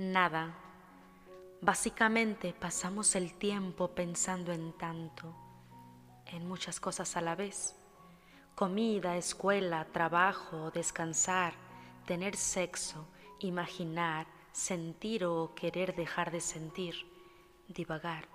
[0.00, 0.54] Nada.
[1.60, 5.36] Básicamente pasamos el tiempo pensando en tanto,
[6.24, 7.76] en muchas cosas a la vez.
[8.54, 11.52] Comida, escuela, trabajo, descansar,
[12.06, 13.08] tener sexo,
[13.40, 16.94] imaginar, sentir o querer dejar de sentir,
[17.68, 18.26] divagar,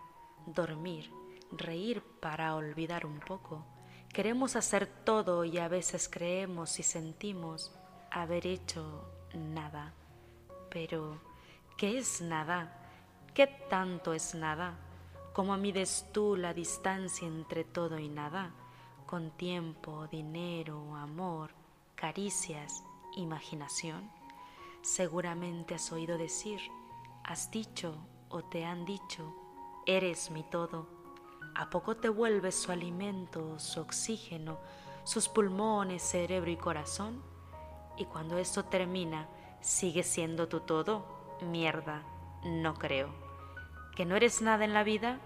[0.45, 1.09] dormir,
[1.51, 3.65] reír para olvidar un poco.
[4.13, 7.73] Queremos hacer todo y a veces creemos y sentimos
[8.11, 9.95] haber hecho nada.
[10.69, 11.19] Pero,
[11.77, 12.71] ¿qué es nada?
[13.33, 14.77] ¿Qué tanto es nada?
[15.33, 18.51] ¿Cómo mides tú la distancia entre todo y nada?
[19.05, 21.51] Con tiempo, dinero, amor,
[21.95, 22.83] caricias,
[23.17, 24.09] imaginación.
[24.81, 26.61] Seguramente has oído decir,
[27.23, 27.97] has dicho
[28.29, 29.35] o te han dicho,
[29.85, 30.87] eres mi todo.
[31.55, 34.59] ¿A poco te vuelves su alimento, su oxígeno,
[35.03, 37.21] sus pulmones, cerebro y corazón?
[37.97, 39.27] Y cuando esto termina,
[39.59, 41.14] ¿sigue siendo tu todo?
[41.41, 42.03] Mierda,
[42.43, 43.25] no creo
[43.95, 45.19] que no eres nada en la vida?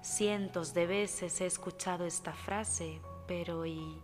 [0.00, 4.00] Cientos de veces he escuchado esta frase, pero ¿y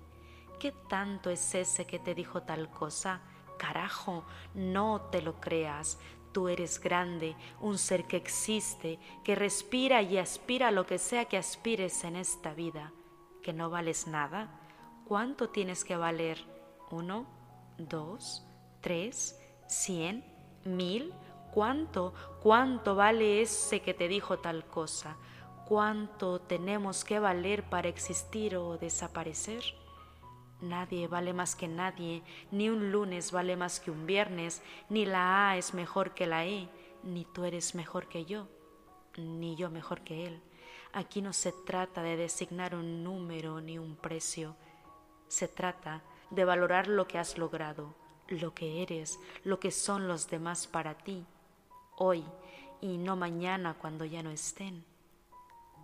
[0.58, 3.20] qué tanto es ese que te dijo tal cosa?
[3.58, 5.98] Carajo, no te lo creas.
[6.32, 11.24] Tú eres grande, un ser que existe, que respira y aspira a lo que sea
[11.24, 12.92] que aspires en esta vida.
[13.42, 14.60] ¿Que no vales nada?
[15.06, 16.44] ¿Cuánto tienes que valer?
[16.90, 17.26] ¿Uno?
[17.78, 18.44] ¿Dos?
[18.80, 19.40] ¿Tres?
[19.66, 20.24] ¿Cien?
[20.64, 21.14] ¿Mil?
[21.52, 25.16] ¿Cuánto, cuánto vale ese que te dijo tal cosa?
[25.66, 29.62] ¿Cuánto tenemos que valer para existir o desaparecer?
[30.60, 35.50] Nadie vale más que nadie, ni un lunes vale más que un viernes, ni la
[35.50, 36.68] A es mejor que la E,
[37.02, 38.48] ni tú eres mejor que yo,
[39.16, 40.42] ni yo mejor que él.
[40.92, 44.56] Aquí no se trata de designar un número ni un precio,
[45.28, 47.94] se trata de valorar lo que has logrado,
[48.28, 51.24] lo que eres, lo que son los demás para ti
[51.98, 52.24] hoy
[52.80, 54.84] y no mañana cuando ya no estén,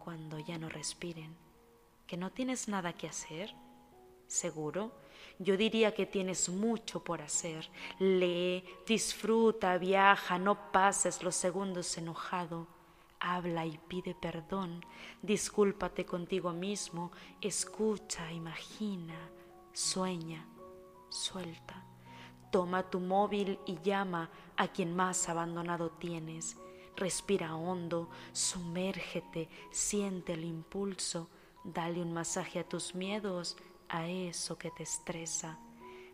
[0.02, 1.34] cuando ya no respiren,
[2.06, 3.54] que no tienes nada que hacer.
[4.26, 4.92] Seguro,
[5.38, 7.68] yo diría que tienes mucho por hacer.
[7.98, 12.66] Lee, disfruta, viaja, no pases los segundos enojado.
[13.20, 14.84] Habla y pide perdón,
[15.22, 17.10] discúlpate contigo mismo,
[17.40, 19.16] escucha, imagina,
[19.72, 20.46] sueña,
[21.08, 21.83] suelta.
[22.54, 26.56] Toma tu móvil y llama a quien más abandonado tienes.
[26.96, 31.28] Respira hondo, sumérgete, siente el impulso,
[31.64, 33.56] dale un masaje a tus miedos,
[33.88, 35.58] a eso que te estresa.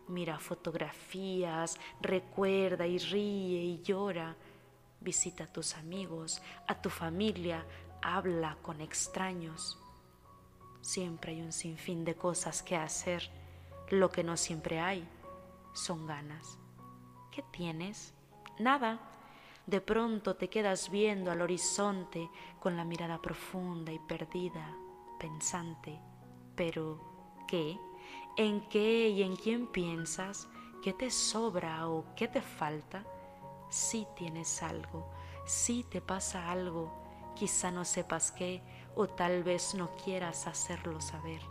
[0.07, 4.35] Mira fotografías, recuerda y ríe y llora.
[4.99, 7.67] Visita a tus amigos, a tu familia,
[8.01, 9.77] habla con extraños.
[10.81, 13.29] Siempre hay un sinfín de cosas que hacer.
[13.91, 15.07] Lo que no siempre hay
[15.73, 16.59] son ganas.
[17.31, 18.13] ¿Qué tienes?
[18.59, 18.99] Nada.
[19.65, 24.75] De pronto te quedas viendo al horizonte con la mirada profunda y perdida,
[25.19, 25.99] pensante.
[26.55, 26.99] Pero,
[27.47, 27.79] ¿qué?
[28.37, 30.47] ¿En qué y en quién piensas?
[30.81, 33.03] ¿Qué te sobra o qué te falta?
[33.69, 35.09] Si tienes algo,
[35.45, 36.91] si te pasa algo,
[37.35, 38.61] quizá no sepas qué
[38.95, 41.41] o tal vez no quieras hacerlo saber.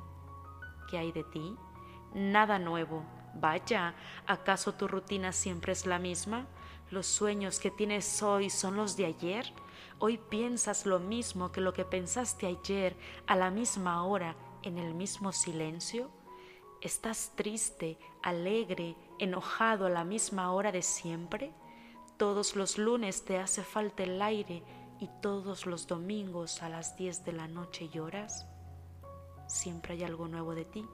[0.90, 1.56] ¿Qué hay de ti?
[2.12, 3.04] Nada nuevo.
[3.34, 3.94] Vaya,
[4.26, 6.46] ¿acaso tu rutina siempre es la misma?
[6.90, 9.46] ¿Los sueños que tienes hoy son los de ayer?
[9.98, 12.96] ¿Hoy piensas lo mismo que lo que pensaste ayer
[13.26, 16.10] a la misma hora en el mismo silencio?
[16.80, 21.52] ¿Estás triste, alegre, enojado a la misma hora de siempre?
[22.16, 24.62] Todos los lunes te hace falta el aire
[24.98, 28.46] y todos los domingos a las 10 de la noche lloras.
[29.46, 30.86] Siempre hay algo nuevo de ti,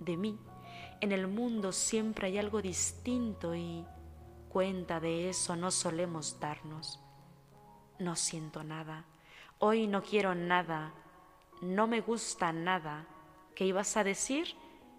[0.00, 0.38] de mí.
[1.00, 3.84] En el mundo siempre hay algo distinto y
[4.48, 7.00] cuenta de eso no solemos darnos.
[7.98, 9.04] No siento nada,
[9.58, 10.92] hoy no quiero nada,
[11.60, 13.06] no me gusta nada.
[13.54, 14.54] ¿Qué ibas a decir?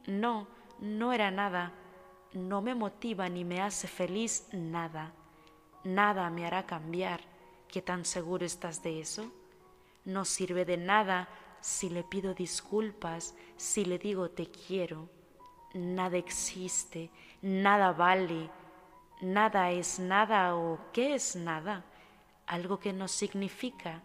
[0.08, 0.48] No,
[0.80, 1.74] no era nada,
[2.34, 5.14] no me motiva ni me hace feliz nada.
[5.84, 7.22] Nada me hará cambiar.
[7.68, 9.32] ¿Qué tan seguro estás de eso?
[10.04, 11.28] No sirve de nada
[11.62, 15.10] si le pido disculpas, si le digo te quiero.
[15.76, 17.10] Nada existe,
[17.42, 18.50] nada vale,
[19.20, 21.84] nada es nada o qué es nada,
[22.48, 24.02] algo que no significa,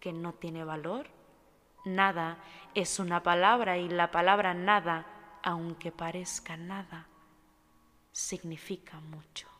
[0.00, 1.06] que no tiene valor.
[1.84, 2.38] Nada
[2.74, 5.06] es una palabra y la palabra nada,
[5.44, 7.06] aunque parezca nada,
[8.10, 9.51] significa mucho.